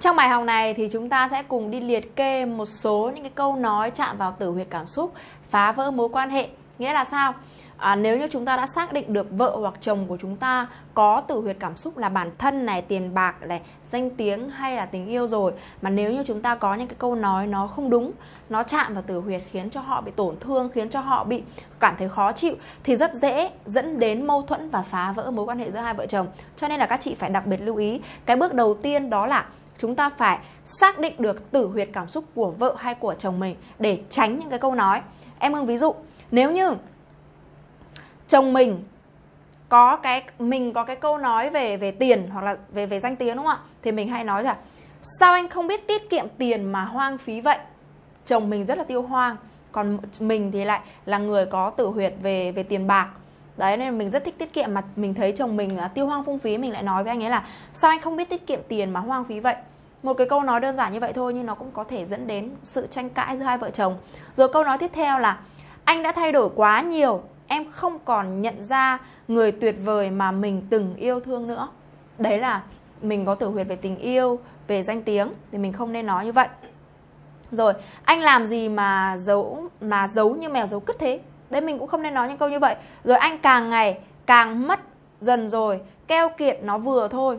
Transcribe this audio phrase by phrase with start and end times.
[0.00, 3.24] Trong bài học này thì chúng ta sẽ cùng đi liệt kê một số những
[3.24, 5.12] cái câu nói chạm vào tử huyệt cảm xúc,
[5.50, 6.48] phá vỡ mối quan hệ.
[6.78, 7.34] Nghĩa là sao?
[7.76, 10.66] À, nếu như chúng ta đã xác định được vợ hoặc chồng của chúng ta
[10.94, 13.60] có tử huyệt cảm xúc là bản thân này, tiền bạc này,
[13.92, 15.52] danh tiếng hay là tình yêu rồi
[15.82, 18.12] mà nếu như chúng ta có những cái câu nói nó không đúng,
[18.48, 21.42] nó chạm vào tử huyệt khiến cho họ bị tổn thương, khiến cho họ bị
[21.80, 22.54] cảm thấy khó chịu
[22.84, 25.94] thì rất dễ dẫn đến mâu thuẫn và phá vỡ mối quan hệ giữa hai
[25.94, 26.26] vợ chồng.
[26.56, 29.26] Cho nên là các chị phải đặc biệt lưu ý, cái bước đầu tiên đó
[29.26, 29.44] là
[29.78, 33.40] chúng ta phải xác định được tử huyệt cảm xúc của vợ hay của chồng
[33.40, 35.02] mình để tránh những cái câu nói.
[35.38, 35.94] Em ưng ví dụ,
[36.30, 36.74] nếu như
[38.26, 38.84] chồng mình
[39.68, 43.16] có cái mình có cái câu nói về về tiền hoặc là về về danh
[43.16, 43.64] tiếng đúng không ạ?
[43.82, 44.56] Thì mình hay nói là
[45.20, 47.58] sao anh không biết tiết kiệm tiền mà hoang phí vậy?
[48.24, 49.36] Chồng mình rất là tiêu hoang
[49.72, 53.08] còn mình thì lại là người có tử huyệt về về tiền bạc
[53.56, 56.24] đấy, nên mình rất thích tiết kiệm mà mình thấy chồng mình à, tiêu hoang
[56.24, 58.60] phung phí, mình lại nói với anh ấy là sao anh không biết tiết kiệm
[58.68, 59.56] tiền mà hoang phí vậy?
[60.02, 62.26] Một cái câu nói đơn giản như vậy thôi nhưng nó cũng có thể dẫn
[62.26, 63.96] đến sự tranh cãi giữa hai vợ chồng.
[64.34, 65.38] Rồi câu nói tiếp theo là
[65.84, 70.32] anh đã thay đổi quá nhiều, em không còn nhận ra người tuyệt vời mà
[70.32, 71.68] mình từng yêu thương nữa.
[72.18, 72.62] Đấy là
[73.02, 76.24] mình có tử huyệt về tình yêu, về danh tiếng thì mình không nên nói
[76.24, 76.48] như vậy.
[77.50, 77.72] Rồi,
[78.04, 81.20] anh làm gì mà giấu mà giấu như mèo giấu cứt thế?
[81.50, 82.74] Đấy, mình cũng không nên nói những câu như vậy.
[83.04, 84.80] Rồi anh càng ngày càng mất
[85.20, 87.38] dần rồi, keo kiệt nó vừa thôi.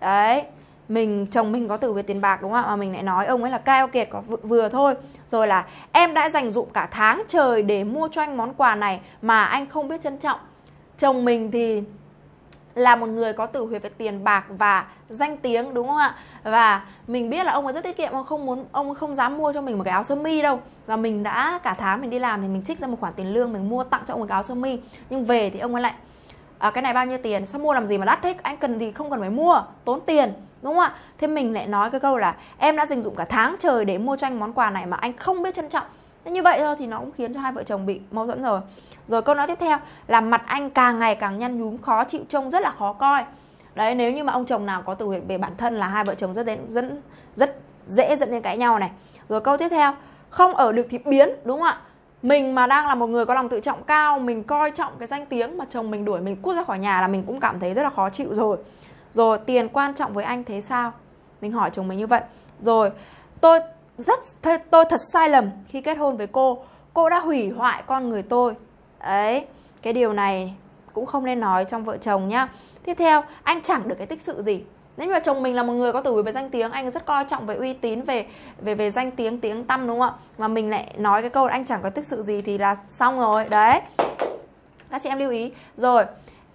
[0.00, 0.42] Đấy,
[0.88, 2.68] mình, chồng mình có tử về tiền bạc, đúng không ạ?
[2.68, 4.94] Mà mình lại nói ông ấy là keo kiệt có vừa thôi.
[5.28, 8.74] Rồi là em đã dành dụm cả tháng trời để mua cho anh món quà
[8.74, 10.40] này mà anh không biết trân trọng.
[10.98, 11.82] Chồng mình thì
[12.78, 16.14] là một người có tử huyệt về tiền bạc và danh tiếng đúng không ạ?
[16.42, 19.14] Và mình biết là ông ấy rất tiết kiệm ông không muốn ông ấy không
[19.14, 20.60] dám mua cho mình một cái áo sơ mi đâu.
[20.86, 23.32] Và mình đã cả tháng mình đi làm thì mình trích ra một khoản tiền
[23.32, 24.78] lương mình mua tặng cho ông một cái áo sơ mi.
[25.10, 25.94] Nhưng về thì ông ấy lại
[26.58, 27.46] à, cái này bao nhiêu tiền?
[27.46, 28.34] Sao mua làm gì mà đắt thế?
[28.42, 30.32] Anh cần thì không cần phải mua tốn tiền.
[30.62, 30.94] Đúng không ạ?
[31.18, 33.98] Thế mình lại nói cái câu là em đã dành dụng cả tháng trời để
[33.98, 35.86] mua cho anh món quà này mà anh không biết trân trọng
[36.28, 38.42] thế như vậy thôi thì nó cũng khiến cho hai vợ chồng bị mâu thuẫn
[38.42, 38.60] rồi.
[39.06, 42.20] Rồi câu nói tiếp theo là mặt anh càng ngày càng nhăn nhúm, khó chịu
[42.28, 43.24] trông rất là khó coi.
[43.74, 46.14] Đấy, nếu như mà ông chồng nào có từ về bản thân là hai vợ
[46.14, 47.02] chồng rất đến, dẫn,
[47.34, 47.56] rất
[47.86, 48.90] dễ dẫn đến cãi nhau này.
[49.28, 49.94] Rồi câu tiếp theo,
[50.30, 51.78] không ở được thì biến, đúng không ạ?
[52.22, 55.08] Mình mà đang là một người có lòng tự trọng cao, mình coi trọng cái
[55.08, 57.60] danh tiếng mà chồng mình đuổi, mình cút ra khỏi nhà là mình cũng cảm
[57.60, 58.56] thấy rất là khó chịu rồi.
[59.12, 60.92] Rồi, tiền quan trọng với anh thế sao?
[61.40, 62.20] Mình hỏi chồng mình như vậy.
[62.60, 62.90] Rồi,
[63.40, 63.60] tôi
[63.98, 64.20] rất
[64.70, 66.64] tôi thật sai lầm khi kết hôn với cô.
[66.94, 68.54] Cô đã hủy hoại con người tôi.
[69.00, 69.46] Đấy
[69.82, 70.54] cái điều này
[70.92, 72.48] cũng không nên nói trong vợ chồng nhá.
[72.84, 74.62] Tiếp theo, anh chẳng được cái tích sự gì.
[74.96, 77.24] Nếu mà chồng mình là một người có tuổi về danh tiếng, anh rất coi
[77.24, 78.26] trọng về uy tín, về
[78.60, 80.18] về về danh tiếng tiếng tâm đúng không ạ?
[80.38, 82.76] Mà mình lại nói cái câu là anh chẳng có tích sự gì thì là
[82.88, 83.44] xong rồi.
[83.48, 83.80] Đấy.
[84.90, 85.52] Các chị em lưu ý.
[85.76, 86.04] Rồi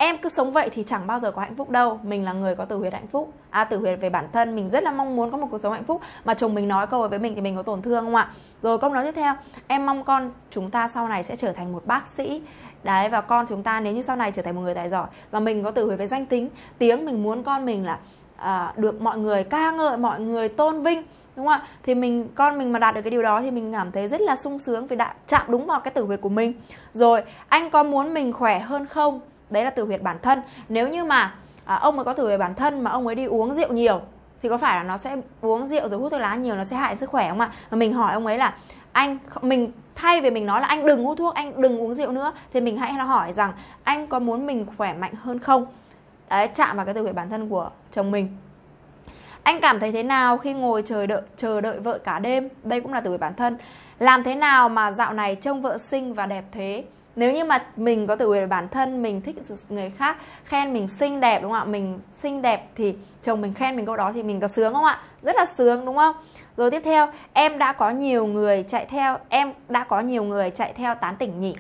[0.04, 2.00] em cứ sống vậy thì chẳng bao giờ có hạnh phúc đâu.
[2.04, 3.34] Mình là người có tử huyệt hạnh phúc.
[3.50, 4.56] À tử huyệt về bản thân.
[4.56, 6.02] Mình rất là mong muốn có một cuộc sống hạnh phúc.
[6.26, 8.32] Mà chồng mình nói câu với mình thì mình có tổn thương không ạ?
[8.62, 9.34] Rồi câu nói tiếp theo.
[9.68, 12.42] Em mong con chúng ta sau này sẽ trở thành một bác sĩ.
[12.84, 15.08] Đấy và con chúng ta nếu như sau này trở thành một người tài giỏi
[15.32, 17.98] và mình có tử huyệt về danh tính tiếng mình muốn con mình là
[18.38, 21.04] à, được mọi người ca ngợi mọi người tôn vinh
[21.36, 21.64] đúng không ạ?
[21.84, 24.22] Thì mình con mình mà đạt được cái điều đó thì mình cảm thấy rất
[24.22, 26.54] là sung sướng vì đã chạm đúng vào cái tử huyệt của mình.
[26.94, 29.22] Rồi anh có muốn mình khỏe hơn không?
[29.54, 30.42] Đấy là từ huyệt bản thân.
[30.70, 33.26] Nếu như mà à, ông ấy có từ huyệt bản thân mà ông ấy đi
[33.26, 34.02] uống rượu nhiều
[34.42, 36.76] thì có phải là nó sẽ uống rượu rồi hút thuốc lá nhiều nó sẽ
[36.76, 37.52] hại sức khỏe không ạ?
[37.72, 38.54] Mà mình hỏi ông ấy là
[38.92, 42.12] anh mình thay vì mình nói là anh đừng hút thuốc anh đừng uống rượu
[42.12, 43.54] nữa thì mình hãy hỏi rằng
[43.84, 45.66] anh có muốn mình khỏe mạnh hơn không?
[46.30, 48.38] Đấy chạm vào cái từ huyệt bản thân của chồng mình.
[49.44, 52.50] Anh cảm thấy thế nào khi ngồi chờ đợi chờ đợi vợ cả đêm?
[52.64, 53.58] Đây cũng là từ huyệt bản thân.
[54.00, 56.84] Làm thế nào mà dạo này trông vợ xinh và đẹp thế?
[57.16, 59.36] Nếu như mà mình có tự về bản thân, mình thích
[59.70, 61.66] người khác, khen mình xinh đẹp, đúng không ạ?
[61.66, 64.86] Mình xinh đẹp thì chồng mình khen mình câu đó thì mình có sướng không
[64.86, 65.00] ạ?
[65.22, 66.16] Rất là sướng, đúng không?
[66.58, 70.50] Rồi tiếp theo, em đã có nhiều người chạy theo, em đã có nhiều người
[70.50, 71.56] chạy theo tán tỉnh nhỉ?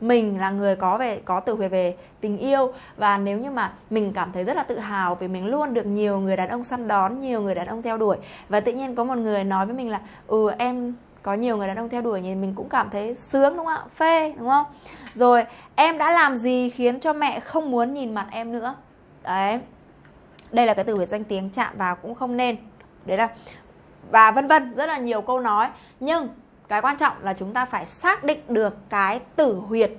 [0.00, 3.72] Mình là người có về, có từ về về tình yêu và nếu như mà
[3.90, 6.64] mình cảm thấy rất là tự hào vì mình luôn được nhiều người đàn ông
[6.64, 8.16] săn đón, nhiều người đàn ông theo đuổi
[8.48, 11.66] và tự nhiên có một người nói với mình là ừ em có nhiều người
[11.66, 13.82] đàn ông theo đuổi nhìn mình cũng cảm thấy sướng, đúng không ạ?
[13.94, 14.66] Phê, đúng không?
[15.14, 15.44] Rồi,
[15.74, 18.74] em đã làm gì khiến cho mẹ không muốn nhìn mặt em nữa?
[19.22, 19.60] Đấy.
[20.52, 22.56] Đây là cái từ về danh tiếng, chạm vào cũng không nên.
[23.04, 23.28] Đấy là,
[24.10, 25.68] và vân vân, rất là nhiều câu nói.
[26.00, 26.28] Nhưng
[26.68, 29.90] cái quan trọng là chúng ta phải xác định được cái tử huyệt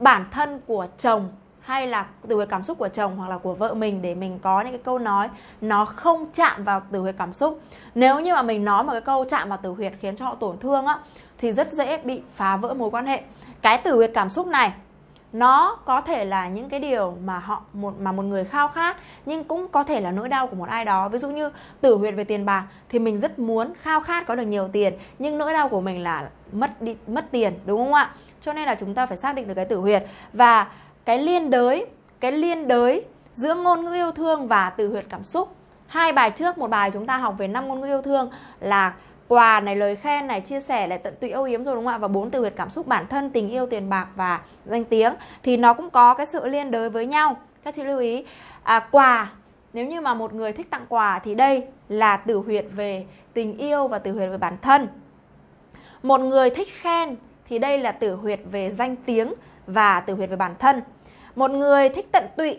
[0.00, 1.32] bản thân của chồng
[1.64, 4.38] hay là từ huyệt cảm xúc của chồng hoặc là của vợ mình để mình
[4.38, 5.28] có những cái câu nói
[5.60, 7.60] nó không chạm vào từ huyệt cảm xúc.
[7.94, 10.34] Nếu như mà mình nói một cái câu chạm vào từ huyệt khiến cho họ
[10.34, 10.98] tổn thương á,
[11.38, 13.22] thì rất dễ bị phá vỡ mối quan hệ.
[13.62, 14.72] Cái từ huyệt cảm xúc này,
[15.32, 18.96] nó có thể là những cái điều mà họ, một, mà một người khao khát,
[19.26, 21.08] nhưng cũng có thể là nỗi đau của một ai đó.
[21.08, 21.50] Ví dụ như
[21.80, 24.94] tử huyệt về tiền bạc thì mình rất muốn khao khát có được nhiều tiền,
[25.18, 28.10] nhưng nỗi đau của mình là mất đi, mất tiền, đúng không ạ?
[28.40, 30.04] Cho nên là chúng ta phải xác định được cái tử huyệt.
[30.32, 30.66] Và
[31.04, 31.86] cái liên đới
[32.20, 35.56] cái liên đới giữa ngôn ngữ yêu thương và từ huyệt cảm xúc.
[35.86, 38.30] Hai bài trước một bài chúng ta học về năm ngôn ngữ yêu thương
[38.60, 38.94] là
[39.28, 41.94] quà này lời khen này chia sẻ lại tận tụy âu yếm rồi đúng không
[41.94, 41.98] ạ?
[41.98, 45.14] Và bốn từ huyệt cảm xúc bản thân tình yêu tiền bạc và danh tiếng.
[45.42, 47.36] Thì nó cũng có cái sự liên đới với nhau.
[47.64, 48.24] Các chị lưu ý.
[48.62, 49.32] À, quà
[49.72, 53.58] nếu như mà một người thích tặng quà thì đây là tử huyệt về tình
[53.58, 54.88] yêu và tử huyệt về bản thân.
[56.02, 57.16] Một người thích khen
[57.48, 59.34] thì đây là tử huyệt về danh tiếng
[59.66, 60.82] và tử huyệt về bản thân
[61.34, 62.58] một người thích tận tụy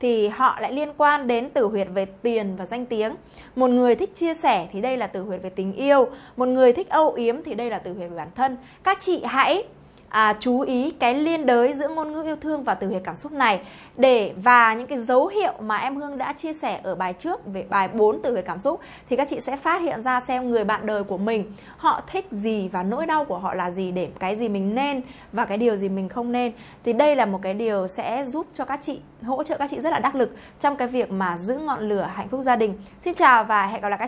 [0.00, 3.14] thì họ lại liên quan đến tử huyệt về tiền và danh tiếng.
[3.56, 6.72] Một người thích chia sẻ thì đây là tử huyệt về tình yêu, một người
[6.72, 8.56] thích âu yếm thì đây là tử huyệt về bản thân.
[8.82, 9.64] Các chị hãy
[10.08, 13.16] à, chú ý cái liên đới giữa ngôn ngữ yêu thương và từ huyệt cảm
[13.16, 13.60] xúc này
[13.96, 17.46] để và những cái dấu hiệu mà em Hương đã chia sẻ ở bài trước
[17.46, 20.50] về bài 4 từ huyệt cảm xúc thì các chị sẽ phát hiện ra xem
[20.50, 23.92] người bạn đời của mình họ thích gì và nỗi đau của họ là gì
[23.92, 26.52] để cái gì mình nên và cái điều gì mình không nên
[26.84, 29.80] thì đây là một cái điều sẽ giúp cho các chị hỗ trợ các chị
[29.80, 32.74] rất là đắc lực trong cái việc mà giữ ngọn lửa hạnh phúc gia đình.
[33.00, 34.04] Xin chào và hẹn gặp lại các